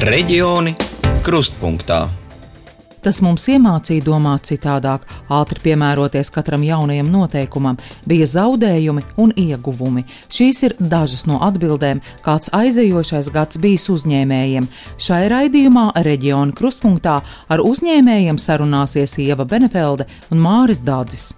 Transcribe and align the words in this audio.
Reģioni 0.00 0.70
krustpunktā. 1.20 2.06
Tas 3.04 3.18
mums 3.20 3.42
iemācīja 3.52 4.00
domāt 4.06 4.46
citādāk, 4.48 5.02
ātri 5.28 5.60
piemēroties 5.66 6.32
katram 6.32 6.62
jaunajam 6.64 7.10
noteikumam, 7.12 7.76
bija 8.08 8.24
zaudējumi 8.32 9.04
un 9.20 9.34
ieguvumi. 9.36 10.06
Šīs 10.32 10.62
ir 10.64 10.74
dažas 10.80 11.26
no 11.28 11.36
atbildēm, 11.44 12.00
kāds 12.24 12.48
aizejošais 12.56 13.28
gads 13.34 13.60
bijis 13.60 13.90
uzņēmējiem. 13.92 14.70
Šai 14.96 15.26
raidījumā 15.34 15.90
reģiona 16.08 16.56
krustpunktā 16.56 17.18
ar 17.52 17.60
uzņēmējiem 17.60 18.40
sarunāsies 18.40 19.18
Ieva 19.20 19.44
Benefelde 19.44 20.08
un 20.32 20.40
Māris 20.40 20.80
Dādzis. 20.80 21.34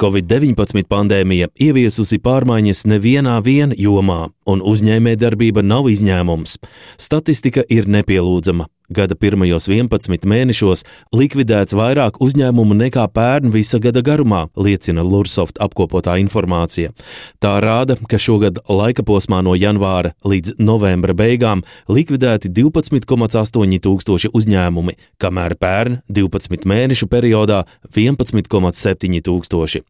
Covid-19 0.00 0.86
pandēmija 0.88 1.50
ieviesusi 1.60 2.16
pārmaiņas 2.24 2.86
nevienā 2.88 3.34
vien 3.44 3.74
jomā, 3.76 4.30
un 4.52 4.64
uzņēmējdarbība 4.72 5.64
nav 5.66 5.88
izņēmums. 5.92 6.58
Statistika 7.00 7.66
ir 7.68 7.88
nepielūdzama. 7.90 8.68
Gada 8.90 9.14
pirmajos 9.14 9.68
11 9.70 10.24
mēnešos 10.26 10.80
likvidēts 11.14 11.76
vairāk 11.78 12.16
uzņēmumu 12.18 12.74
nekā 12.74 13.04
pērn 13.14 13.52
visa 13.54 13.78
gada 13.78 14.00
garumā, 14.02 14.48
liecina 14.58 15.04
Lursoft 15.06 15.60
apkopotā 15.62 16.16
informācija. 16.18 16.90
Tā 17.38 17.52
rāda, 17.62 17.94
ka 18.10 18.18
šogad 18.18 18.58
laika 18.66 19.04
posmā 19.06 19.44
no 19.46 19.54
janvāra 19.54 20.10
līdz 20.26 20.56
novembra 20.58 21.14
beigām 21.14 21.62
likvidēti 21.86 22.50
12,8 22.50 23.78
tūkstoši 23.86 24.32
uzņēmumi, 24.34 24.96
kamēr 25.22 25.54
pērn 25.62 26.00
12 26.10 26.66
mēnešu 26.66 27.06
periodā 27.14 27.60
11,7 27.94 29.22
tūkstoši. 29.30 29.84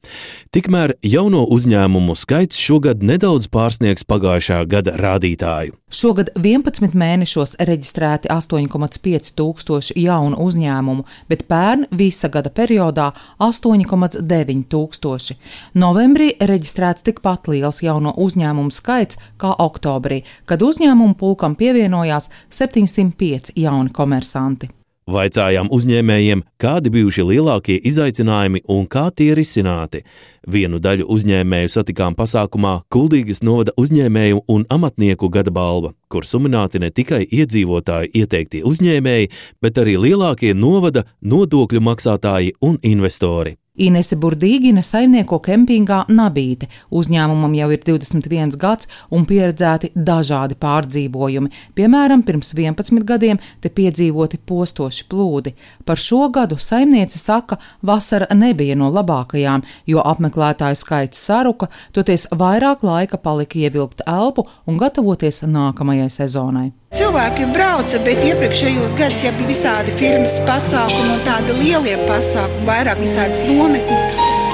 Tikmēr 0.53 0.99
jauno 1.01 1.47
uzņēmumu 1.49 2.19
skaits 2.21 2.61
šogad 2.61 3.01
nedaudz 3.01 3.49
pārsniegs 3.49 4.05
pagājušā 4.05 4.50
gada 4.71 4.95
rādītāju. 4.99 5.77
Šogad 5.91 6.31
11 6.39 6.95
mēnešos 6.95 7.57
reģistrēti 7.67 8.31
8,5 8.31 9.33
tūkstoši 9.39 9.97
jaunu 10.05 10.39
uzņēmumu, 10.45 11.05
bet 11.31 11.47
pērn 11.51 11.89
visa 11.99 12.31
gada 12.33 12.53
periodā 12.55 13.11
8,9 13.43 14.67
tūkstoši. 14.71 15.39
Novembrī 15.83 16.33
reģistrēts 16.41 17.07
tikpat 17.07 17.51
liels 17.53 17.83
jauno 17.83 18.15
uzņēmumu 18.17 18.75
skaits 18.75 19.21
kā 19.41 19.55
oktobrī, 19.67 20.23
kad 20.47 20.63
uzņēmumu 20.63 21.19
pulkam 21.21 21.57
pievienojās 21.59 22.31
705 22.51 23.57
jauni 23.59 23.95
komersanti. 23.95 24.80
Vaicājām 25.11 25.67
uzņēmējiem, 25.75 26.43
kādi 26.61 26.91
bijuši 26.95 27.25
lielākie 27.27 27.79
izaicinājumi 27.91 28.61
un 28.71 28.85
kā 28.87 29.09
tie 29.11 29.33
risināti. 29.35 30.05
Vienu 30.47 30.79
daļu 30.79 31.09
uzņēmēju 31.11 31.73
satikām 31.75 32.15
pasākumā 32.19 32.77
Kuldīgas 32.95 33.43
novada 33.43 33.75
uzņēmēju 33.81 34.45
un 34.55 34.67
amatnieku 34.71 35.29
gada 35.35 35.51
balva, 35.51 35.91
kur 36.09 36.27
sumināti 36.29 36.79
ne 36.79 36.93
tikai 36.95 37.25
iedzīvotāju 37.27 38.13
ieteiktie 38.23 38.63
uzņēmēji, 38.71 39.33
bet 39.63 39.83
arī 39.83 39.97
lielākie 39.99 40.55
novada 40.55 41.05
nodokļu 41.23 41.83
maksātāji 41.91 42.55
un 42.63 42.79
investori. 42.87 43.57
Inese 43.79 44.17
Burdīgina 44.19 44.83
saimnieko 44.83 45.39
kempingā 45.45 46.01
Nabīte. 46.11 46.67
Uzņēmumam 46.91 47.53
jau 47.55 47.69
ir 47.71 47.85
21 47.87 48.57
gads 48.59 48.89
un 49.15 49.23
pieredzēti 49.29 49.93
dažādi 49.95 50.57
pārdzīvojumi. 50.59 51.53
Piemēram, 51.79 52.25
pirms 52.27 52.51
11 52.57 53.07
gadiem 53.07 53.39
te 53.63 53.71
piedzīvoti 53.71 54.41
postoši 54.47 55.07
plūdi. 55.13 55.55
Par 55.87 56.03
šo 56.03 56.27
gadu 56.35 56.59
saimniece 56.59 57.23
saka, 57.23 57.61
vasara 57.87 58.27
nebija 58.35 58.75
no 58.75 58.91
labākajām, 58.91 59.63
jo 59.87 60.03
apmeklētāju 60.03 60.83
skaits 60.83 61.23
saruka, 61.31 61.71
toties 61.95 62.27
vairāk 62.35 62.83
laika 62.83 63.23
palika 63.23 63.63
ievilkt 63.63 64.03
elpu 64.03 64.49
un 64.67 64.83
gatavoties 64.83 65.45
nākamajai 65.47 66.11
sezonai. 66.11 66.71
Cilvēki 66.91 67.45
brauca, 67.55 68.01
bet 68.03 68.25
iepriekšējos 68.27 68.97
gados 68.99 69.21
jau 69.23 69.31
bija 69.37 69.47
visādi 69.47 69.93
firmas 69.95 70.33
pasākumi 70.43 71.13
un 71.15 71.21
tādi 71.23 71.55
lielie 71.55 71.93
pasākumi, 72.09 72.65
vairāk 72.67 72.99
visādas 72.99 73.39
nometnes 73.47 74.03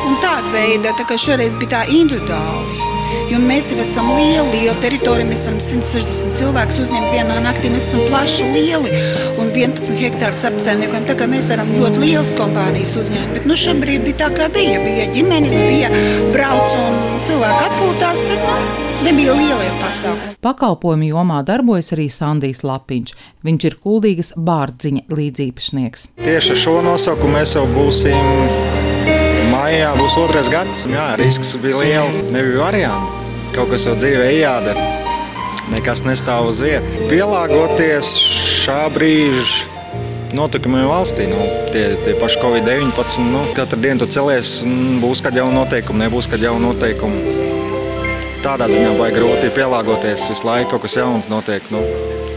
un 0.05 0.19
tāda 0.21 0.51
veida. 0.53 0.93
Tā 0.99 1.07
kā 1.09 1.17
šoreiz 1.17 1.55
bija 1.57 1.71
tā 1.79 1.81
individuāli. 1.97 2.83
Jo 3.31 3.41
mēs 3.41 3.71
jau 3.73 3.79
esam 3.81 4.11
lieli, 4.19 4.51
liela 4.53 4.77
teritorija, 4.83 5.25
mēs 5.31 5.47
esam 5.47 5.57
160 5.65 6.37
cilvēkus 6.37 6.83
uzņemt 6.85 7.09
vienā 7.15 7.39
naktī, 7.41 7.71
mēs 7.73 7.89
esam 7.89 8.05
plaši, 8.11 8.51
lieli 8.53 8.93
un 9.41 9.49
11 9.57 9.97
hektārus 10.03 10.45
apsaimniekojam. 10.51 11.07
Tā 11.09 11.17
kā 11.17 11.31
mēs 11.33 11.49
varam 11.55 11.73
ļoti 11.79 12.03
lielas 12.05 12.35
kompānijas 12.37 12.99
uzņemt, 13.01 13.33
bet 13.39 13.49
nu 13.49 13.57
šobrīd 13.65 14.05
bija 14.11 14.27
tā, 14.27 14.29
kā 14.37 14.51
bija. 14.53 14.85
Bija 14.85 15.09
ģimenes, 15.17 15.57
bija 15.71 15.89
brauc 16.37 16.77
un 16.83 17.01
cilvēki 17.25 17.71
atpūtās, 17.71 18.23
bet 18.29 18.45
nu, 18.45 18.86
nebija 19.05 19.35
lielie 19.37 19.69
pasākumi. 19.81 20.37
Pakalpojumu 20.45 21.11
jomā 21.11 21.43
darbojas 21.47 21.93
arī 21.97 22.07
Sandijs 22.13 22.63
Lapiņš. 22.67 23.15
Viņš 23.47 23.69
ir 23.69 23.79
kuldīgas 23.83 24.33
bārdziņa 24.37 25.07
līdzīpašnieks. 25.13 26.09
Tieši 26.23 26.55
ar 26.55 26.61
šo 26.63 26.77
nosaukumu 26.87 27.37
mēs 27.39 27.57
jau 27.59 27.67
būsim 27.71 28.33
Maijā 29.53 29.93
būs 29.99 30.17
otrais 30.21 30.51
gads. 30.53 30.85
Jā, 30.91 31.13
risks 31.21 31.55
bija 31.63 31.81
liels. 31.83 32.23
Nebija 32.33 32.61
variantu. 32.65 33.25
Kaut 33.57 33.73
kas 33.73 33.87
jau 33.89 33.95
dzīvē 33.99 34.29
jādara. 34.37 34.85
Nekas 35.73 36.05
nestāv 36.07 36.51
uz 36.51 36.61
vietas. 36.63 36.99
Pielāgoties 37.11 38.13
šā 38.63 38.85
brīža 38.95 39.73
notikumiem 40.37 40.87
valstī. 40.91 41.27
Nu, 41.31 41.41
tie, 41.73 41.89
tie 42.05 42.15
paši 42.21 42.43
Covid-19. 42.43 43.27
Nu, 43.33 43.43
katru 43.57 43.81
dienu 43.83 44.05
tu 44.05 44.11
celies, 44.13 44.61
būs 45.03 45.25
kāda 45.25 45.43
jauna 45.43 45.63
noteikuma, 45.63 46.07
nebūs 46.07 46.31
kāda 46.31 46.51
jauna 46.51 46.71
noteikuma. 46.71 47.46
Tādā 48.45 48.69
ziņā 48.71 48.93
vajag 48.99 49.19
grūti 49.19 49.53
pielāgoties. 49.57 50.29
Visu 50.31 50.47
laiku 50.47 50.75
kaut 50.75 50.87
kas 50.87 50.97
jauns 50.99 51.31
notiek. 51.33 51.65
Nu, 51.75 51.83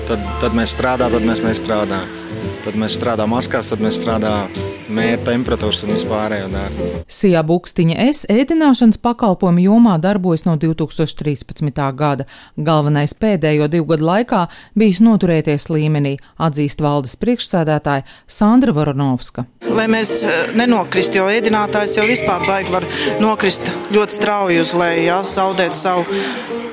tad, 0.10 0.24
tad 0.42 0.58
mēs 0.58 0.76
strādājam, 0.78 1.18
tad 1.18 1.28
mēs 1.32 1.46
nestrādājam. 1.46 2.20
Tad 2.66 2.78
mēs 2.80 3.00
strādājam 3.00 3.34
maskās, 3.36 3.72
tad 3.72 3.84
mēs 3.84 4.00
strādājam 4.00 4.79
mērķa 4.94 5.26
temperatūras 5.28 5.84
un 5.86 5.94
vispārējo 5.94 6.50
darbu. 6.54 6.88
Sijā 7.10 7.42
Bukstiņa 7.46 7.98
es 8.10 8.24
ēdināšanas 8.30 9.00
pakalpojumu 9.04 9.64
jomā 9.64 9.96
darbojas 10.02 10.46
no 10.48 10.56
2013. 10.60 11.82
gada. 12.00 12.26
Galvenais 12.58 13.16
pēdējo 13.18 13.70
divu 13.72 13.90
gadu 13.94 14.08
laikā 14.10 14.46
bijis 14.80 15.02
noturēties 15.06 15.70
līmenī, 15.74 16.16
atzīst 16.38 16.84
valdes 16.84 17.18
priekšsēdētāja 17.22 18.06
Sandra 18.30 18.76
Voronovska. 18.76 19.46
Lai 19.70 19.90
mēs 19.92 20.20
eh, 20.24 20.54
nenokristu, 20.60 21.22
jo 21.22 21.30
ēdinātājs 21.32 22.00
jau 22.00 22.08
vispār 22.10 22.46
baigi 22.48 22.74
var 22.74 22.88
nokrist 23.22 23.74
ļoti 23.94 24.20
strauji 24.22 24.64
uz 24.64 24.76
leju, 24.80 25.06
jā, 25.10 25.22
zaudēt 25.38 25.78
savu 25.78 26.69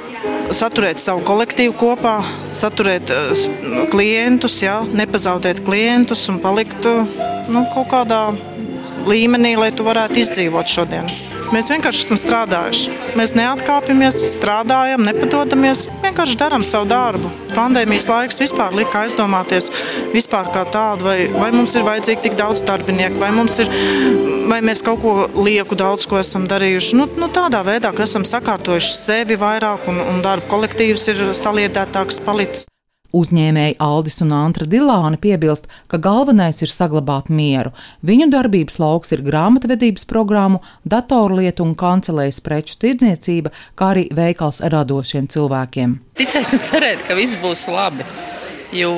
saturēt 0.57 1.01
savu 1.03 1.25
kolektīvu 1.27 1.75
kopā, 1.77 2.17
saturēt 2.55 3.13
uh, 3.13 3.47
klientus, 3.93 4.59
jā, 4.65 4.81
nepazaudēt 4.97 5.63
klientus 5.67 6.27
un 6.33 6.41
palikt 6.43 6.89
uh, 6.89 7.05
nu, 7.53 7.67
kaut 7.75 7.91
kādā 7.93 8.23
līmenī, 9.07 9.57
lai 9.61 9.73
tu 9.77 9.87
varētu 9.87 10.23
izdzīvot 10.25 10.73
šodien. 10.79 11.36
Mēs 11.55 11.69
vienkārši 11.71 12.03
esam 12.03 12.19
strādājuši. 12.19 12.95
Mēs 13.19 13.35
neatkāpjamies, 13.39 14.19
strādājam, 14.35 15.05
nepadodamies, 15.07 15.87
vienkārši 16.03 16.39
darām 16.41 16.65
savu 16.67 16.89
darbu. 16.91 17.31
Pandēmijas 17.55 18.09
laiks 18.11 18.43
vispār 18.43 18.75
lika 18.77 19.05
aizdomāties 19.05 19.71
vispār 20.15 20.51
kā 20.55 20.67
tādu, 20.75 21.07
vai, 21.07 21.19
vai 21.33 21.53
mums 21.55 21.77
ir 21.79 21.87
vajadzīgi 21.87 22.27
tik 22.27 22.39
daudz 22.39 22.65
darbinieku, 22.67 23.21
vai, 23.23 23.31
ir, 23.63 23.73
vai 24.51 24.61
mēs 24.67 24.83
kaut 24.87 25.03
ko 25.05 25.17
lieku 25.39 25.79
daudz 25.79 26.09
ko 26.11 26.21
esam 26.21 26.49
darījuši. 26.51 26.99
Nu, 26.99 27.09
nu, 27.21 27.31
tādā 27.33 27.63
veidā, 27.67 27.95
ka 27.95 28.07
esam 28.07 28.27
sakārtojuši 28.27 28.97
sevi 28.99 29.39
vairāk 29.41 29.91
un, 29.93 30.03
un 30.03 30.25
darba 30.27 30.51
kolektīvs 30.51 31.13
ir 31.15 31.29
saliedētāks 31.39 32.25
palicis. 32.27 32.67
Uzņēmēji 33.17 33.79
Aldis 33.81 34.21
un 34.25 34.35
Antra 34.37 34.67
Dilāni 34.69 35.17
piebilst, 35.21 35.71
ka 35.89 36.01
galvenais 36.03 36.61
ir 36.65 36.73
saglabāt 36.73 37.31
mieru. 37.33 37.73
Viņu 38.05 38.29
darbības 38.35 38.77
lauks 38.83 39.15
ir 39.17 39.25
grāmatvedības 39.25 40.05
programmu, 40.11 40.61
datorlietu 40.85 41.65
un 41.65 41.73
kancelējas 41.79 42.43
preču 42.45 42.77
tirdzniecība, 42.85 43.55
kā 43.79 43.93
arī 43.95 44.07
veikals 44.17 44.61
radošiem 44.61 45.31
cilvēkiem. 45.33 45.97
Ticēt 46.21 46.53
un 46.59 46.65
cerēt, 46.69 47.07
ka 47.09 47.17
viss 47.17 47.41
būs 47.41 47.67
labi. 47.73 48.05
Jo 48.77 48.93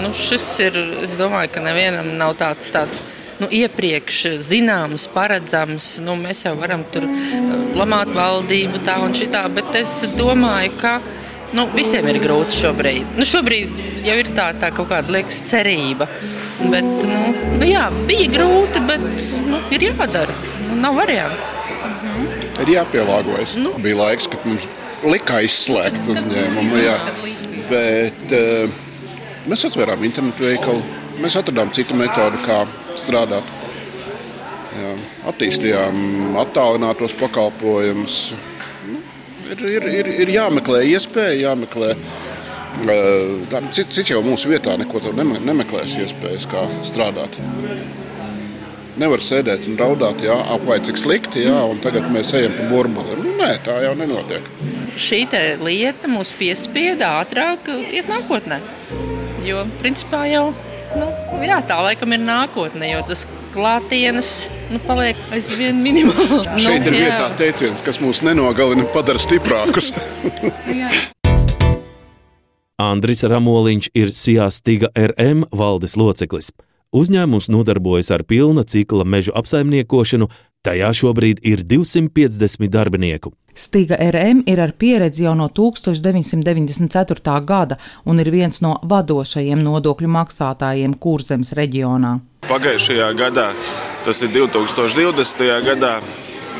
nu, 0.00 0.10
šis 0.16 0.46
ir, 0.64 0.76
es 1.04 1.14
domāju, 1.20 1.52
ka 1.54 1.62
nevienam 1.62 2.14
nav 2.18 2.34
tāds. 2.40 2.72
tāds 2.74 3.02
nu, 3.40 3.48
iepriekš 3.48 4.18
zināms, 4.44 5.06
paredzams. 5.14 5.92
Nu, 6.04 6.16
mēs 6.18 6.44
jau 6.44 6.54
varam 6.58 6.84
tur 6.92 7.06
lamāt 7.78 8.12
valdību, 8.16 8.82
tā 8.84 8.98
un 9.04 9.16
šitā, 9.16 9.46
bet 9.54 9.76
es 9.80 9.94
domāju, 10.18 10.74
ka 10.80 10.98
Nu, 11.56 11.66
visiem 11.74 12.06
ir 12.10 12.20
grūti 12.22 12.54
šobrīd. 12.60 13.16
Nu, 13.18 13.26
šobrīd 13.26 13.80
jau 14.06 14.16
ir 14.20 14.30
tā, 14.36 14.50
tā 14.60 14.70
kaut 14.74 14.90
kāda 14.92 15.16
liekas, 15.16 15.40
cerība. 15.50 16.06
Bet, 16.60 16.84
nu, 16.84 17.22
nu, 17.56 17.66
jā, 17.66 17.88
bija 18.06 18.28
grūti, 18.36 18.82
bet 18.86 19.02
nu, 19.48 19.58
ir 19.74 19.88
jādara. 19.88 20.36
Nu, 20.68 20.78
nav 20.84 21.00
variantu. 21.00 21.48
Mhm. 21.80 22.28
Ir 22.60 22.72
jāpielāgojas. 22.76 23.56
Nu. 23.58 23.72
Bija 23.82 23.98
laiks, 24.02 24.28
kad 24.30 24.44
mums 24.46 24.68
lika 25.06 25.40
izslēgt 25.46 26.06
uzņēmumu. 26.12 26.76
Jā. 26.84 26.98
Bet 27.70 28.34
uh, 28.36 28.82
mēs 29.50 29.64
atvērām 29.66 30.04
internetu 30.06 30.46
veikalu. 30.46 30.84
Mēs 31.20 31.36
atradām 31.40 31.72
citu 31.76 31.96
metodi, 31.98 32.38
kā 32.46 32.62
strādāt. 32.98 33.56
Jā, 34.70 34.92
attīstījām 35.28 36.36
attālinātos 36.40 37.12
pakalpojumus 37.18 38.20
ir, 39.52 39.64
ir, 39.76 39.88
ir, 40.00 40.10
ir 40.24 40.34
jāmeklē 40.38 40.84
iespēja, 40.90 41.48
jāmeklē 41.50 41.94
Cits, 42.70 43.90
cits 43.92 44.10
jau 44.12 44.20
mūsu 44.24 44.48
vietā 44.48 44.76
neko 44.78 45.00
tādu 45.02 45.24
nemeklēs 45.42 45.96
iespējas, 46.04 46.46
kā 46.48 46.62
strādāt. 46.86 47.34
Nevar 49.00 49.22
sēdēt 49.24 49.66
un 49.68 49.76
raudāt, 49.80 50.22
jā, 50.24 50.36
apvai 50.54 50.78
cik 50.84 50.98
slikti, 51.00 51.44
jā, 51.48 51.56
un 51.66 51.80
tagad 51.82 52.06
mēs 52.12 52.32
ejam 52.38 52.54
pa 52.56 52.68
burbuli. 52.70 53.18
Nu, 53.18 53.34
nē, 53.40 53.50
tā 53.66 53.80
jau 53.84 53.92
nenotiek. 53.98 54.46
Šī 55.00 55.24
lieta 55.60 56.10
mūs 56.10 56.32
piespieda 56.36 57.16
ātrāk 57.20 57.68
iet 57.90 58.10
nākotnē. 58.10 58.60
Jo, 59.44 59.64
principā, 59.80 60.24
jau 60.30 60.50
nu, 60.94 61.10
jā, 61.44 61.60
tā 61.66 61.80
laikam 61.84 62.16
ir 62.16 62.22
nākotne, 62.22 62.90
jo 62.92 63.02
tas 63.08 63.26
klātienes 63.54 64.50
nu, 64.70 64.78
paliek 64.86 65.18
aizvien 65.34 65.78
minimāli. 65.82 66.44
Nu, 66.46 66.58
Šeit 66.64 66.86
ir 66.88 66.96
vietā 66.96 67.30
teiciens, 67.38 67.82
kas 67.84 68.00
mūs 68.02 68.22
nenogalina, 68.26 68.86
padara 68.94 69.20
stiprākus. 69.20 69.92
Andris 72.80 73.22
Ramoliņš 73.28 73.90
ir 73.92 74.12
Sijāstiga 74.16 74.88
RM 74.96 75.44
valdes 75.52 75.98
loceklis. 76.00 76.48
Uzņēmums 76.96 77.50
nodarbojas 77.52 78.08
ar 78.10 78.24
pilna 78.26 78.64
cikla 78.64 79.04
mežu 79.04 79.34
apsaimniekošanu, 79.36 80.26
tajā 80.66 80.88
šobrīd 81.02 81.44
ir 81.46 81.62
250 81.62 82.72
darbinieku. 82.72 83.32
Stiga 83.54 83.98
RM 84.00 84.42
ir 84.48 84.60
ar 84.64 84.72
pieredzi 84.72 85.24
jau 85.26 85.34
no 85.36 85.48
1994. 85.52 87.44
gada 87.44 87.76
un 88.06 88.20
ir 88.20 88.30
viens 88.32 88.60
no 88.64 88.78
vadošajiem 88.82 89.62
nodokļu 89.62 90.08
maksātājiem 90.08 90.94
Kurzemes 90.98 91.52
reģionā. 91.52 92.29
Pagājušajā 92.50 93.08
gadā, 93.14 93.50
tas 94.04 94.20
ir 94.26 94.32
2020. 94.34 95.44
gadā, 95.68 95.96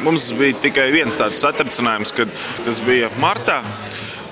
mums 0.04 0.30
bija 0.38 0.58
tikai 0.62 0.90
viens 0.94 1.18
tāds 1.18 1.40
satricinājums, 1.42 2.14
kad 2.14 2.30
tas 2.64 2.78
bija 2.86 3.10
martā, 3.20 3.60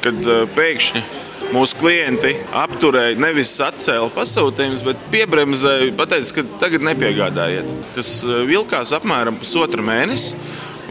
kad 0.05 0.23
eh, 0.23 0.45
pēkšņi 0.55 1.03
Mūsu 1.49 1.79
klienti 1.81 2.35
apturēja, 2.53 3.17
nevis 3.17 3.55
atcēla 3.65 4.11
pasūtījumus, 4.13 4.83
bet 4.85 4.99
piebremzēja, 5.15 5.95
pateica, 5.97 6.35
ka 6.37 6.43
tagad 6.61 6.85
nepiegādājiet. 6.85 7.71
Tas 7.95 8.11
eh, 8.27 8.43
vilkās 8.49 8.93
apmēram 8.99 9.39
pusotru 9.41 9.85
mēnesi. 9.87 10.37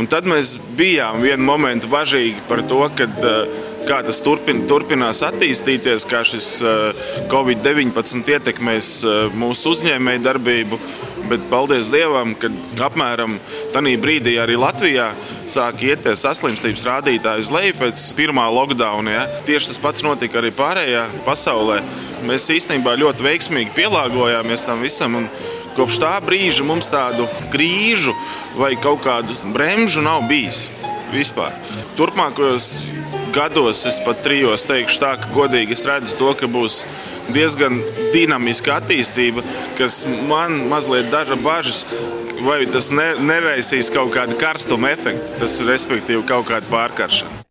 Un 0.02 0.10
tad 0.10 0.26
mēs 0.30 0.56
bijām 0.78 1.22
vienu 1.22 1.46
momentu 1.46 1.90
bažīgi 1.90 2.42
par 2.50 2.64
to, 2.70 2.82
kad, 2.98 3.14
eh, 3.22 3.67
kā 3.88 4.02
tas 4.06 4.20
turpin, 4.24 4.66
turpinās 4.70 5.24
attīstīties, 5.26 6.06
kā 6.10 6.24
šis 6.28 6.48
eh, 6.62 7.04
Covid-19 7.32 8.34
ietekmēs 8.36 8.90
mūsu 9.38 9.76
uzņēmēju 9.76 10.26
darbību. 10.26 10.80
Bet 11.28 11.44
paldies 11.52 11.90
Dievam, 11.92 12.32
ka 12.40 12.48
apmēram 12.86 13.34
tādā 13.74 13.92
brīdī 14.00 14.38
arī 14.40 14.56
Latvijā 14.60 15.10
sāk 15.50 15.82
iet 15.84 16.06
tie 16.06 16.14
saslimstības 16.16 16.86
rādītāji 16.88 17.44
uz 17.44 17.52
leju 17.52 17.76
pēc 17.82 18.04
pirmā 18.16 18.46
lockdowna. 18.54 19.12
Ja? 19.12 19.26
Tieši 19.48 19.74
tas 19.74 19.82
pats 19.84 20.06
notika 20.06 20.40
arī 20.40 20.54
pārējā 20.56 21.04
pasaulē. 21.28 21.82
Mēs 22.28 22.48
īstenībā 22.54 22.96
ļoti 23.02 23.28
veiksmīgi 23.28 23.76
pielāgojāmies 23.76 24.64
tam 24.70 24.86
visam. 24.86 25.20
Kopš 25.76 26.00
tā 26.02 26.16
brīža 26.24 26.64
mums 26.66 26.88
tādu 26.90 27.28
krīžu 27.54 28.16
vai 28.58 28.72
kaut 28.82 29.04
kādu 29.04 29.36
bremžu 29.54 30.02
nav 30.06 30.24
bijis 30.32 30.70
vispār. 31.12 31.54
Turpmākajos 32.00 32.88
gados 33.38 33.86
es 33.86 34.00
pat 34.02 34.24
trijos 34.26 34.66
teikšu 34.70 35.02
tā, 35.04 35.14
ka 35.22 35.30
godīgi 35.36 35.76
es 35.78 35.86
redzu 35.86 36.18
to, 36.18 36.34
ka 36.40 36.50
būs 36.50 36.82
diezgan 37.34 37.82
dinamiska 38.16 38.80
attīstība, 38.82 39.44
kas 39.78 40.04
man 40.30 40.64
mazliet 40.72 41.12
dara 41.14 41.38
bažas. 41.38 41.86
Vai 42.38 42.62
tas 42.70 42.92
ne, 42.94 43.16
neraisīs 43.18 43.90
kaut 43.94 44.12
kādu 44.14 44.38
karstuma 44.38 44.94
efektu, 44.94 45.34
tas 45.42 45.58
respektīvi 45.66 46.22
kaut 46.30 46.46
kādu 46.52 46.70
pārkaršanu. 46.70 47.47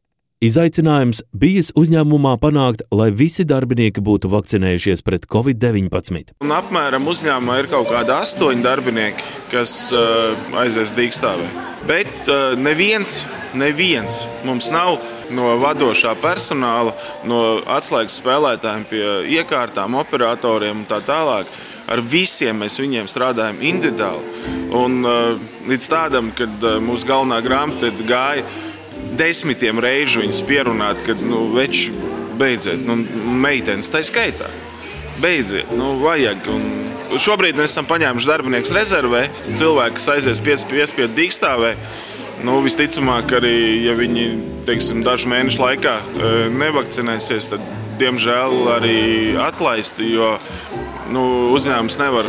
Izaicinājums 0.47 1.25
bijis 1.35 1.73
uzņēmumā 1.81 2.37
panākt, 2.39 2.85
lai 2.95 3.09
visi 3.11 3.43
darbinieki 3.49 4.03
būtu 4.05 4.29
vakcinējušies 4.31 5.03
pret 5.07 5.25
covid-19. 5.33 6.37
Un 6.45 6.53
apmēram 6.55 7.09
uzņēmumā 7.11 7.57
ir 7.63 7.69
kaut 7.73 7.89
kādi 7.91 8.13
astoņi 8.15 8.63
darbinieki, 8.63 9.25
kas 9.51 9.73
uh, 9.97 10.37
aizies 10.61 10.93
dīkstāvē. 10.95 11.49
Bet 11.89 12.31
uh, 12.31 12.53
neviens, 12.61 13.25
neviens 13.59 14.27
mums 14.47 14.69
nav 14.71 15.01
no 15.35 15.57
vadošā 15.59 16.13
personāla, 16.23 16.93
no 17.27 17.41
atslēgas 17.79 18.21
spēlētājiem 18.21 18.85
pie 18.93 19.03
iekārtām, 19.41 19.97
operatoriem 19.99 20.85
un 20.85 20.87
tā 20.87 21.01
tālāk. 21.09 21.51
Ar 21.91 22.03
visiem 22.03 22.63
mēs 22.63 22.79
viņiem 22.83 23.09
strādājam 23.11 23.59
individuāli. 23.67 24.55
Un, 24.77 25.01
uh, 25.03 25.35
līdz 25.67 25.91
tādam, 25.91 26.31
kad 26.39 26.55
uh, 26.63 26.79
mūsu 26.83 27.09
galvenā 27.09 27.41
grāmata 27.43 27.91
gāja 28.07 28.47
desmitiem 29.19 29.81
reižu 29.83 30.23
viņus 30.25 30.43
pierunāt, 30.49 31.03
ka 31.07 31.17
nu, 31.19 31.47
veči 31.57 31.93
beidziet, 32.37 32.83
nu, 32.87 32.99
meitenes 33.41 33.91
tā 33.93 34.03
skaitā. 34.07 34.51
Beidziet, 35.23 35.71
nu, 35.77 35.97
vajag. 36.03 36.49
Un 36.53 37.19
šobrīd 37.23 37.57
mēs 37.57 37.73
esam 37.73 37.89
paņēmuši 37.89 38.29
darbinieku 38.29 38.77
rezervē, 38.77 39.27
cilvēku, 39.57 39.97
kas 39.99 40.11
aizies 40.17 40.43
piespiedu 40.45 41.15
dīkstāvē. 41.17 41.73
Nu, 42.45 42.59
visticamāk, 42.65 43.33
arī 43.39 43.57
ja 43.87 43.95
viņi 43.97 44.27
teiksim, 44.69 45.01
dažu 45.07 45.31
mēnešu 45.33 45.63
laikā 45.63 45.95
e, 45.97 46.33
nevakcinēsies, 46.53 47.49
tad 47.55 47.65
diemžēl 48.01 48.59
arī 48.75 48.99
atlaisti, 49.41 50.11
jo 50.13 50.35
nu, 51.15 51.23
uzņēmums 51.57 51.97
nevar 52.03 52.29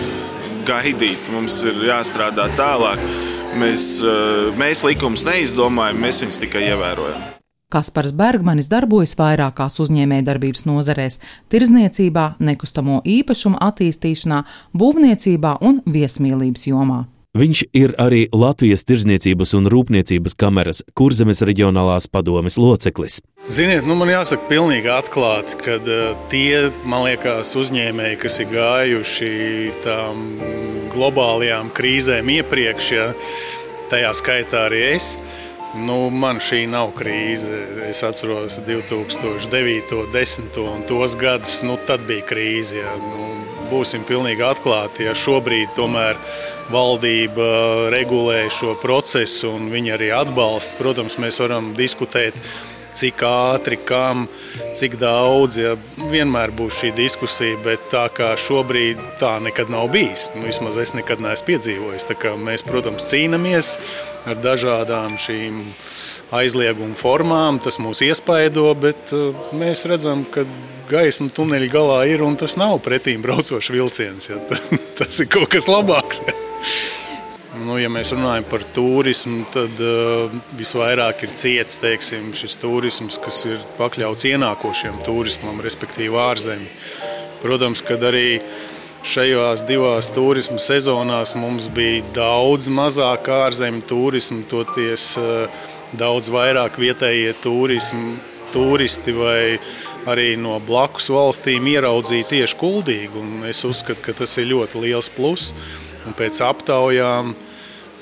gaidīt. 0.67 1.27
Mums 1.33 1.59
ir 1.67 1.81
jāstrādā 1.89 2.47
tālāk. 2.55 3.03
Mēs, 3.55 4.01
e, 4.03 4.13
mēs 4.59 4.83
likumus 4.83 5.23
neizdomājam, 5.27 5.99
mēs 6.03 6.21
viņus 6.23 6.39
tikai 6.43 6.67
ievērojam. 6.67 7.21
Kaspars 7.71 8.13
Bergmanis 8.15 8.69
darbojas 8.71 9.15
vairākās 9.19 9.79
uzņēmējdarbības 9.83 10.63
nozarēs- 10.67 11.19
tirzniecībā, 11.51 12.35
nekustamo 12.39 13.01
īpašumu 13.03 13.59
attīstīšanā, 13.59 14.43
būvniecībā 14.73 15.57
un 15.61 15.81
viesmīlības 15.85 16.67
jomā. 16.71 17.05
Viņš 17.37 17.59
ir 17.77 17.91
arī 18.01 18.23
Latvijas 18.33 18.81
Tirzniecības 18.87 19.51
un 19.59 19.67
Rūpniecības 19.69 20.33
kameras 20.41 20.79
Kurzemes 20.97 21.43
reģionālās 21.45 22.07
padomes 22.09 22.55
loceklis. 22.57 23.19
Ziniet, 23.53 23.85
nu 23.85 23.93
man 23.99 24.09
jāsaka, 24.09 24.47
pilnīgi 24.49 24.89
atklāti, 24.89 25.59
ka 25.61 25.75
uh, 25.77 26.15
tie, 26.31 26.71
man 26.89 27.05
liekas, 27.05 27.51
uzņēmēji, 27.61 28.17
kas 28.23 28.39
ir 28.41 28.49
gājuši 28.55 29.29
tām 29.85 30.23
globālajām 30.95 31.69
krīzēm 31.77 32.31
iepriekš, 32.39 32.89
ja, 32.95 33.11
tajā 33.93 34.15
skaitā 34.17 34.65
arī 34.71 34.81
es. 34.95 35.13
Nu, 35.77 36.07
man 36.09 36.41
šī 36.41 36.63
nav 36.71 36.95
krīze. 36.97 37.53
Es 37.85 38.01
atceros 38.07 38.57
2009, 38.65 40.07
10 40.15 40.57
un 40.63 40.81
tos 40.89 41.13
gadus, 41.21 41.59
nu, 41.61 41.77
tad 41.85 42.07
bija 42.09 42.25
krīze. 42.33 42.81
Ja. 42.81 42.97
Nu, 42.97 43.29
būsim 43.71 44.05
pilnīgi 44.07 44.43
atklāti, 44.45 45.05
ja 45.07 45.15
šobrīd 45.17 45.75
tomēr 45.77 46.19
valdība 46.73 47.89
regulē 47.93 48.47
šo 48.53 48.75
procesu 48.81 49.53
un 49.55 49.69
viņi 49.71 49.93
arī 49.95 50.09
atbalsta. 50.15 50.77
Protams, 50.79 51.19
mēs 51.21 51.39
varam 51.43 51.73
diskutēt 51.77 52.37
cik 52.97 53.23
ātri, 53.27 53.77
kam, 53.87 54.25
cik 54.77 54.97
daudz. 55.01 55.59
Ja 55.61 55.75
vienmēr 56.11 56.53
būs 56.57 56.81
šī 56.81 56.91
diskusija, 56.97 57.57
bet 57.65 57.89
tā 57.93 58.07
kā 58.13 58.33
šobrīd 58.39 59.01
tā 59.21 59.37
nekad 59.43 59.71
nav 59.73 59.91
bijis. 59.93 60.27
Nu, 60.35 60.45
vismaz 60.47 60.79
es 60.81 60.95
nekad 60.97 61.21
neesmu 61.23 61.51
piedzīvojis. 61.51 62.09
Mēs, 62.43 62.65
protams, 62.67 63.07
cīnāmies 63.11 63.75
ar 64.27 64.39
dažādām 64.43 65.17
šīm 65.21 65.63
aizlieguma 66.35 66.97
formām. 66.97 67.61
Tas 67.63 67.79
mūs 67.81 68.03
iespaido, 68.05 68.69
bet 68.79 69.13
uh, 69.15 69.47
mēs 69.57 69.85
redzam, 69.89 70.25
ka 70.31 70.45
gaisma 70.89 71.31
tuneļa 71.35 71.71
galā 71.71 72.03
ir 72.11 72.23
un 72.25 72.37
tas 72.39 72.57
nav 72.59 72.79
pretīm 72.85 73.23
braucošs 73.25 73.73
vilciens. 73.73 74.31
Ja. 74.31 74.39
Tas 74.99 75.19
ir 75.21 75.29
kaut 75.31 75.51
kas 75.55 75.69
labāks. 75.71 76.23
Ja. 76.25 76.37
Nu, 77.67 77.75
ja 77.81 77.89
mēs 77.91 78.13
runājam 78.15 78.45
par 78.47 78.63
turismu, 78.71 79.41
tad 79.51 79.79
uh, 79.83 80.31
visvairāk 80.55 81.25
ir 81.25 81.33
ciets 81.35 81.81
teiksim, 81.83 82.29
šis 82.37 82.55
turisms, 82.61 83.17
kas 83.19 83.41
ir 83.49 83.63
pakļauts 83.75 84.23
ienākošiem 84.29 85.01
turismam, 85.03 85.59
respektīvi 85.65 86.15
ārzemēm. 86.21 86.69
Protams, 87.41 87.81
ka 87.83 87.97
arī 88.07 88.39
šajās 89.03 89.65
divās 89.67 90.07
turisma 90.15 90.61
sezonās 90.63 91.33
mums 91.35 91.67
bija 91.73 92.05
daudz 92.15 92.69
mazāk 92.71 93.27
ārzemju 93.35 93.83
turismu, 93.89 94.45
toties 94.47 95.09
uh, 95.19 95.67
daudz 95.99 96.31
vairāk 96.31 96.79
vietējie 96.79 97.33
turismi, 97.43 98.15
turisti 98.53 99.11
vai 99.17 99.57
arī 100.07 100.29
no 100.39 100.55
blakus 100.63 101.09
valstīm 101.11 101.67
ieraudzīja 101.73 102.31
tieši 102.31 102.61
kuldīgu. 102.63 103.25
Es 103.51 103.65
uzskatu, 103.67 104.05
ka 104.07 104.15
tas 104.23 104.37
ir 104.39 104.53
ļoti 104.53 104.85
liels 104.87 105.11
pluss. 105.11 105.51
Un 106.07 106.15
pēc 106.15 106.39
aptaujām 106.47 107.35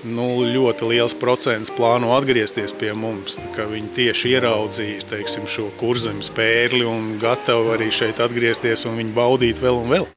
nu, 0.05 0.45
ļoti 0.45 0.87
liels 0.89 1.15
procents 1.17 1.71
plāno 1.73 2.13
atgriezties 2.15 2.73
pie 2.77 2.93
mums. 2.97 3.39
Viņi 3.57 3.91
tieši 3.97 4.33
ieraudzīja 4.35 5.09
teiksim, 5.09 5.47
šo 5.49 5.69
kurzemes 5.79 6.31
pērli 6.35 6.85
un 6.87 7.15
gatavi 7.21 7.75
arī 7.75 7.91
šeit 7.93 8.21
atgriezties 8.23 8.85
un 8.89 8.99
viņu 9.01 9.15
baudīt 9.15 9.61
vēl 9.63 9.79
un 9.81 9.93
vēl. 9.93 10.09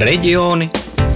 Reģioni 0.00 0.70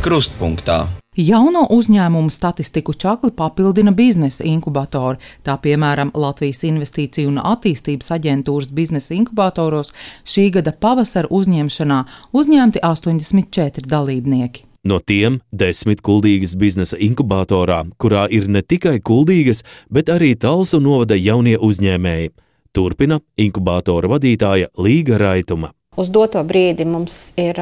krustpunktā. 0.05 0.85
Jauno 1.15 1.61
uzņēmumu 1.71 2.31
statistiku 2.35 2.91
čakli 2.99 3.31
papildina 3.31 3.93
biznesa 3.95 4.43
inkubatori. 4.51 5.21
Tā 5.47 5.55
piemēram 5.63 6.11
Latvijas 6.19 6.65
Investīciju 6.67 7.31
un 7.31 7.39
attīstības 7.39 8.11
aģentūras 8.17 8.73
biznesa 8.75 9.15
inkubatoros 9.15 9.95
šī 10.27 10.49
gada 10.59 10.75
pavasara 10.75 11.31
uzņemšanā 11.31 12.03
uzņemti 12.35 12.83
84 12.83 13.87
dalībnieki. 13.87 14.67
No 14.85 14.99
tiem 15.01 15.39
desmit 15.49 16.03
kuldīgas 16.05 16.53
biznesa 16.61 16.99
inkubatorā, 17.01 17.79
kurā 17.97 18.27
ir 18.29 18.51
ne 18.53 18.61
tikai 18.61 18.99
kuldīgas, 19.01 19.63
bet 19.89 20.11
arī 20.13 20.35
Talsu 20.37 20.77
novada 20.85 21.17
jaunie 21.17 21.57
uzņēmēji. 21.57 22.35
Turpina 22.77 23.17
inkubatora 23.41 24.11
vadītāja 24.13 24.69
Līga 24.77 25.17
Raituma. 25.23 25.71
Uz 25.97 26.11
doto 26.13 26.43
brīdi 26.45 26.85
mums 26.85 27.31
ir 27.41 27.57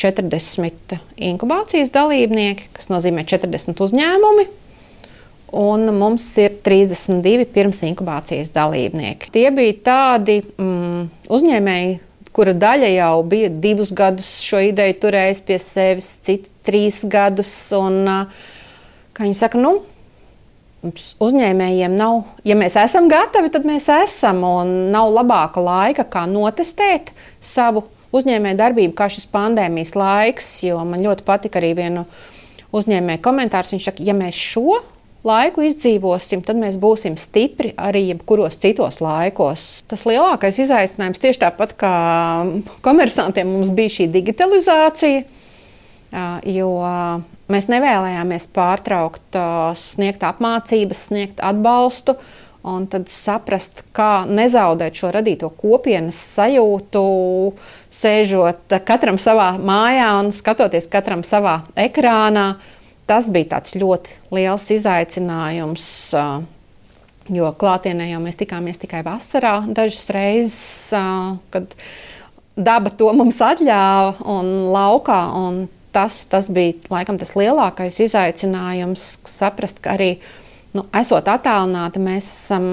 40 0.00 0.96
inkubācijas 1.28 1.92
dalībnieki, 1.92 2.70
kas 2.72 2.88
nozīmē 2.88 3.26
40 3.28 3.84
uzņēmumi. 3.84 4.48
Un 5.60 5.84
mums 5.98 6.24
ir 6.40 6.56
32 6.64 7.44
pirms 7.52 7.84
inkubācijas 7.86 8.54
dalībnieki. 8.56 9.28
Tie 9.36 9.46
bija 9.54 9.76
tādi 9.90 10.40
mm, 10.40 11.28
uzņēmēji, 11.28 11.98
kura 12.34 12.54
daļa 12.58 12.90
jau 12.96 13.14
bija 13.30 13.50
divus 13.62 13.92
gadus 13.94 14.30
šo 14.44 14.60
ideju 14.70 14.98
turējis 15.04 15.42
pie 15.46 15.58
sevis, 15.62 16.10
citi 16.26 16.50
trīs 16.66 17.02
gadus. 17.10 17.52
Un, 17.78 18.02
kā 19.14 19.26
viņi 19.26 19.38
saka, 19.38 19.60
nu, 19.60 19.76
uzņēmējiem 21.24 21.96
nav, 21.96 22.22
ja 22.44 22.56
mēs 22.58 22.76
esam 22.80 23.08
gatavi, 23.12 23.52
tad 23.54 23.66
mēs 23.68 23.88
esam. 24.02 24.42
Un 24.48 24.74
nav 24.94 25.12
labāka 25.14 25.62
laika, 25.64 26.06
kā 26.10 26.26
notestēt 26.30 27.14
savu 27.40 27.86
uzņēmēju 28.14 28.58
darbību, 28.58 28.94
kā 28.98 29.08
šis 29.10 29.26
pandēmijas 29.32 29.94
laiks, 29.98 30.50
jo 30.66 30.82
man 30.86 31.02
ļoti 31.02 31.26
patika 31.26 31.60
arī 31.62 31.72
vienu 31.78 32.04
uzņēmēju 32.74 33.22
komentārs. 33.24 33.72
Viņš 33.74 33.88
saka, 33.90 34.06
ja 34.06 34.14
mēs 34.16 34.38
šo 34.38 34.82
laiku 35.24 35.64
izdzīvosim, 35.64 36.42
tad 36.44 36.58
mēs 36.60 36.76
būsim 36.80 37.16
stipri 37.20 37.72
arī 37.80 38.04
jebkuros 38.10 38.58
citos 38.60 39.00
laikos. 39.04 39.82
Tas 39.90 40.04
lielākais 40.08 40.60
izaicinājums 40.66 41.22
tieši 41.22 41.42
tāpat 41.46 41.74
kā 41.80 41.94
komersantiem 42.84 43.48
mums 43.56 43.72
bija 43.74 43.96
šī 43.98 44.08
digitalizācija, 44.14 45.24
jo 46.54 46.70
mēs 47.52 47.68
nevēlējāmies 47.72 48.48
pārtraukt 48.54 49.42
sniegt 49.80 50.24
apmācības, 50.28 51.04
sniegt 51.10 51.44
atbalstu 51.44 52.18
un 52.64 52.86
tad 52.88 53.10
saprast, 53.12 53.82
kā 53.92 54.24
nezaudēt 54.24 54.96
šo 54.96 55.10
radīto 55.12 55.50
kopienas 55.52 56.16
sajūtu, 56.36 57.02
sēžot 57.92 58.78
katram 58.88 59.20
savā 59.20 59.50
mājā 59.60 60.08
un 60.22 60.32
skatoties 60.32 60.88
katram 60.92 61.24
savā 61.26 61.60
ekrānā. 61.76 62.54
Tas 63.08 63.28
bija 63.28 63.60
ļoti 63.76 64.18
liels 64.32 64.70
izaicinājums. 64.72 65.86
Jo 67.32 67.50
klātienē 67.56 68.10
jau 68.10 68.20
mēs 68.20 68.36
tikāmies 68.36 68.80
tikai 68.80 69.00
vasarā, 69.04 69.62
dažas 69.72 70.10
reizes, 70.12 70.92
kad 71.52 71.72
daba 72.56 72.92
to 72.92 73.08
mums 73.16 73.40
atļāva, 73.40 74.18
un 74.28 74.50
laukā. 74.74 75.20
Un 75.40 75.64
tas, 75.94 76.24
tas 76.28 76.50
bija 76.52 76.74
laikam 76.92 77.18
tas 77.20 77.32
lielākais 77.38 78.00
izaicinājums, 78.02 79.06
saprast, 79.30 79.80
ka 79.84 79.94
arī 79.94 80.16
nu, 80.74 80.84
esot 80.96 81.28
attālināti, 81.30 82.02
mēs 82.02 82.28
esam, 82.32 82.68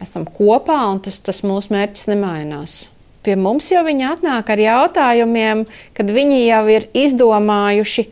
esam 0.00 0.24
kopā 0.24 0.78
un 0.92 1.02
tas, 1.04 1.18
tas 1.24 1.42
mūsu 1.46 1.74
mērķis 1.74 2.08
nemainās. 2.12 2.78
Pie 3.26 3.34
mums 3.36 3.68
jau 3.68 3.82
viņi 3.84 4.06
atnāk 4.14 4.48
ar 4.54 4.62
jautājumiem, 4.62 5.66
kad 5.96 6.12
viņi 6.14 6.44
jau 6.46 6.62
ir 6.72 6.86
izdomājuši, 6.96 8.06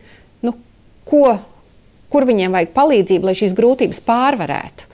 nu, 0.44 0.52
ko, 1.08 1.38
kur 2.12 2.26
viņiem 2.28 2.54
vajag 2.56 2.74
palīdzību, 2.76 3.28
lai 3.28 3.36
šīs 3.38 3.56
grūtības 3.58 4.02
pārvarētu. 4.06 4.86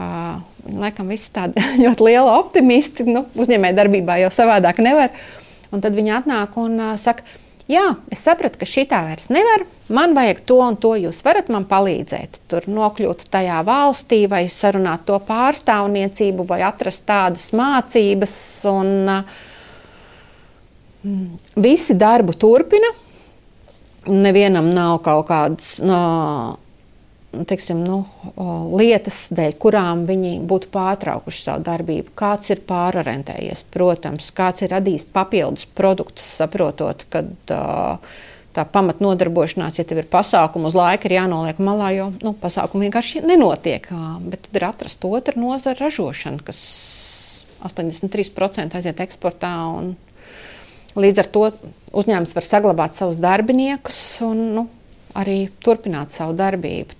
Uh, 0.00 0.40
laikam 0.80 1.10
visi 1.10 1.32
tādi 1.34 1.60
ļoti 1.84 2.08
lieli 2.08 2.32
optimisti, 2.38 3.06
nu, 3.08 3.26
uzņēmēji 3.34 3.78
darbībā 3.78 4.20
jau 4.22 4.32
savādāk 4.34 4.82
nevar. 4.84 5.14
Un 5.70 5.82
tad 5.84 5.94
viņi 5.94 6.16
atnāk 6.20 6.56
un 6.58 6.78
uh, 6.78 6.96
saka, 7.00 7.26
Jā, 7.70 7.84
es 8.10 8.24
sapratu, 8.26 8.58
ka 8.58 8.66
šī 8.66 8.82
tā 8.90 8.98
vairs 9.06 9.28
nevar. 9.30 9.62
Man 9.94 10.14
vajag 10.16 10.40
to 10.48 10.56
un 10.64 10.74
to. 10.80 10.96
Jūs 10.98 11.20
varat 11.22 11.50
man 11.54 11.68
palīdzēt, 11.70 12.40
tur 12.50 12.64
nokļūt 12.66 13.28
tajā 13.30 13.60
valstī, 13.66 14.24
vai 14.30 14.40
sarunāt 14.50 15.04
to 15.06 15.18
pārstāvniecību, 15.28 16.48
vai 16.48 16.64
atrast 16.66 17.04
tādas 17.06 17.52
mācības. 17.54 18.34
Un, 18.72 18.90
mm, 21.04 21.28
visi 21.62 21.94
darbu 21.94 22.34
turpina. 22.34 22.90
Nevienam 24.08 24.70
nav 24.72 25.00
kaut 25.04 25.26
kādas. 25.28 25.74
No, 25.84 26.00
teiksim, 27.30 27.82
nu, 27.84 28.00
lietas, 28.78 29.26
dēļ 29.34 29.54
kurām 29.60 30.06
viņi 30.08 30.38
būtu 30.48 30.70
pārtraukuši 30.72 31.44
savu 31.44 31.64
darbību. 31.68 32.14
Kāds 32.18 32.50
ir 32.54 32.62
pārorientējies, 32.68 33.64
protams, 33.74 34.32
kāds 34.36 34.64
ir 34.64 34.72
radījis 34.74 35.06
papildus 35.14 35.68
produktus, 35.76 36.26
saprotot, 36.40 37.06
ka 37.12 37.22
tā 38.50 38.64
pamatnodarbošanās, 38.74 39.78
ja 39.78 39.86
tev 39.86 40.02
ir 40.02 40.10
pasākumi 40.10 40.70
uz 40.70 40.74
laika, 40.74 41.06
ir 41.06 41.18
jānoliek 41.20 41.60
malā, 41.62 41.92
jo 41.94 42.10
nu, 42.24 42.34
pasākumi 42.40 42.88
vienkārši 42.88 43.22
nenotiek. 43.28 43.86
Bet 44.26 44.48
tad 44.48 44.58
ir 44.58 44.66
atrast 44.72 45.06
otru 45.06 45.44
nozaru 45.44 45.86
ražošanu, 45.86 46.42
kas 46.46 46.60
83% 47.68 48.80
aiziet 48.80 49.04
eksportā. 49.04 49.54
Līdz 50.98 51.22
ar 51.22 51.28
to 51.30 51.44
uzņēmums 51.94 52.34
var 52.34 52.46
saglabāt 52.46 52.96
savus 52.98 53.18
darbiniekus 53.22 54.00
un 54.26 54.40
nu, 54.56 54.64
arī 55.18 55.44
turpināt 55.62 56.14
savu 56.14 56.34
darbību. 56.38 56.96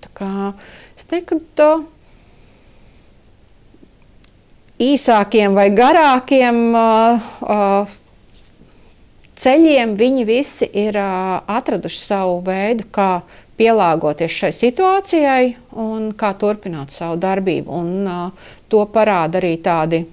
Es 0.97 1.07
teiktu, 1.11 1.41
ka 1.59 1.71
īsākiem 4.81 5.57
vai 5.59 5.69
garākiem 5.75 6.61
uh, 6.73 7.31
uh, 7.45 7.99
ceļiem 9.41 9.97
viņi 9.99 10.27
visi 10.29 10.69
ir 10.83 10.97
uh, 11.01 11.41
atraduši 11.51 12.01
savu 12.01 12.41
veidu, 12.47 12.87
kā 12.93 13.21
pielāgoties 13.61 14.33
šai 14.33 14.53
situācijai 14.57 15.45
un 15.83 16.11
kā 16.17 16.33
turpināt 16.41 16.95
savu 16.97 17.19
darbību. 17.21 17.83
Un, 17.83 18.09
uh, 18.09 18.55
to 18.71 18.87
parāda 18.93 19.41
arī 19.43 19.57
tādi 19.61 20.05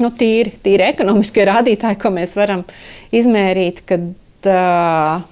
nu, 0.00 0.08
tīri, 0.16 0.54
tīri 0.64 0.88
ekonomiskie 0.88 1.44
rādītāji, 1.48 2.00
ko 2.00 2.14
mēs 2.14 2.32
varam 2.38 2.64
izmērīt, 3.12 3.84
kad 3.88 4.08
uh, 4.48 5.28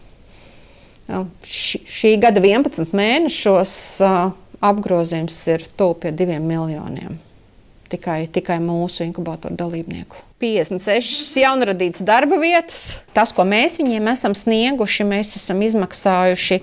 Nu, 1.10 1.24
š, 1.42 1.80
šī 1.90 2.12
gada 2.22 2.38
11 2.38 2.92
mēnešos 2.94 3.72
apgrozījums 4.62 5.38
ir 5.50 5.64
tuvu 5.78 5.96
pie 6.04 6.12
2 6.14 6.38
miljoniem. 6.38 7.16
Tikai, 7.90 8.28
tikai 8.30 8.60
mūsu 8.62 9.02
inkubatoru 9.02 9.56
dalībnieku. 9.58 10.20
56 10.40 11.40
jaunradītas 11.42 12.04
darba 12.06 12.38
vietas. 12.38 13.00
Tas, 13.16 13.34
ko 13.34 13.42
mēs 13.48 13.80
viņiem 13.80 14.12
esam 14.12 14.36
snieguši, 14.38 15.08
mēs 15.10 15.34
esam 15.40 15.64
izmaksājuši 15.66 16.60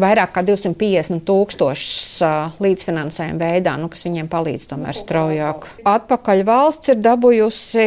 vairāk 0.00 0.32
kā 0.34 0.42
250 0.46 1.22
tūkstošus 1.28 2.58
līdzfinansējuma 2.62 3.38
veidā, 3.40 3.76
nu, 3.80 3.88
kas 3.92 4.04
viņiem 4.06 4.28
palīdz 4.32 4.66
tomēr 4.72 4.98
straujāk. 4.98 5.68
Atpakaļ 5.86 6.42
valsts 6.48 6.92
ir 6.94 7.00
dabūjusi 7.02 7.86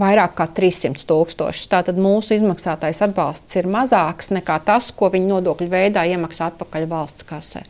vairāk 0.00 0.34
kā 0.40 0.48
300 0.56 1.06
tūkstošus. 1.10 1.68
Tātad 1.70 2.00
mūsu 2.00 2.34
izmaksātais 2.38 2.98
atbalsts 3.06 3.60
ir 3.60 3.70
mazāks 3.70 4.32
nekā 4.34 4.58
tas, 4.66 4.90
ko 4.96 5.12
viņi 5.14 5.30
nodokļu 5.30 5.70
veidā 5.70 6.06
iemaksā 6.10 6.50
atpakaļ 6.52 6.88
valsts 6.90 7.26
kasē. 7.28 7.64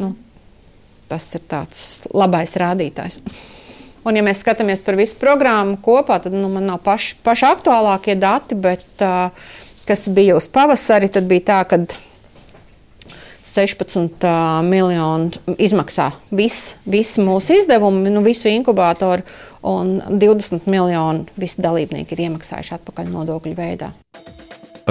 Nu, 0.00 0.12
tas 1.08 1.26
ir 1.36 1.44
tāds 1.48 2.04
labais 2.12 2.52
rādītājs. 2.60 3.22
Un, 4.02 4.16
ja 4.18 4.22
mēs 4.26 4.40
skatāmies 4.42 4.80
par 4.82 4.96
visu 4.98 5.14
programmu 5.20 5.76
kopā, 5.80 6.18
tad 6.24 6.34
nu, 6.34 6.48
man 6.50 6.66
nav 6.66 6.80
paši, 6.82 7.14
paši 7.22 7.46
aktuālākie 7.52 8.16
dati, 8.18 8.56
bet 8.58 9.04
uh, 9.04 9.30
kas 9.86 10.08
bija 10.12 10.34
uz 10.36 10.48
pavasari, 10.50 11.10
tad 11.12 11.28
bija 11.30 11.46
tā, 11.52 11.60
ka 11.70 11.78
16 13.46 14.26
miljonu 14.66 15.56
izmaksā. 15.58 16.10
Visi 16.30 16.76
vis 16.86 17.16
mūsu 17.22 17.58
izdevumi, 17.60 18.10
nu, 18.14 18.22
visu 18.26 18.50
inkubātoru, 18.50 19.24
un 19.68 19.98
20 20.08 20.68
miljonu 20.70 21.26
visi 21.38 21.62
dalībnieki 21.62 22.16
ir 22.16 22.26
iemaksājuši 22.28 22.76
atpakaļ 22.78 23.10
nodokļu 23.12 23.56
veidā. 23.58 23.92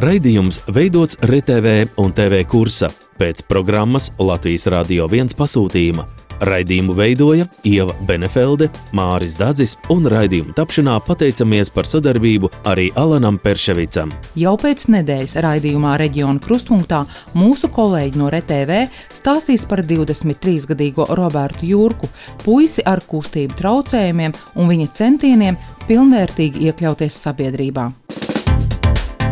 Raidījums 0.01 0.61
veidots 0.71 1.19
RTV 1.19 1.97
un 1.99 2.13
TV 2.15 2.45
kursa. 2.47 2.91
Pēc 3.19 3.43
programmas 3.49 4.09
Latvijas 4.19 4.69
Rādio 4.71 5.09
1 5.11 5.35
pasūtījuma 5.37 6.07
Raidījumu 6.41 6.95
veidoja 6.97 7.45
Ieva 7.67 7.93
Benefelde, 8.07 8.69
Māris 8.97 9.37
Dadzis 9.39 9.75
un 9.93 10.07
raidījumu 10.09 10.55
tapšanā 10.57 10.97
pateicamies 11.05 11.69
par 11.73 11.85
sadarbību 11.89 12.49
arī 12.69 12.89
Alanam 12.97 13.37
Perševicam. 13.41 14.11
Jau 14.39 14.55
pēc 14.61 14.87
nedēļas 14.95 15.37
raidījumā 15.45 15.93
Reģiona 16.01 16.41
krustpunktā 16.41 17.03
mūsu 17.37 17.69
kolēģi 17.73 18.21
no 18.21 18.31
RTV 18.33 18.81
stāstīs 19.13 19.67
par 19.69 19.83
23-gadīgo 19.85 21.07
Robertu 21.17 21.69
Jurku, 21.69 22.09
puisi 22.43 22.83
ar 22.85 23.03
kustību 23.05 23.57
traucējumiem 23.61 24.35
un 24.57 24.73
viņa 24.73 24.91
centieniem 24.97 25.61
pilnvērtīgi 25.87 26.67
iekļauties 26.71 27.23
sabiedrībā. 27.27 27.89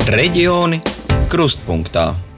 Reģioni 0.10 0.82
krustpunktā. 1.30 2.29